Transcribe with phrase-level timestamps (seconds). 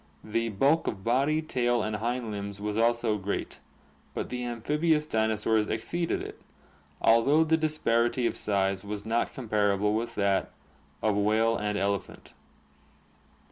[0.23, 3.59] The bulk of body, tail, and hind limbs was also great,
[4.15, 6.41] but the amphibious dinosaurs exceeded it,
[6.99, 10.49] although the disparity of size was not comparable with that
[11.03, 12.31] of whale and ele phant.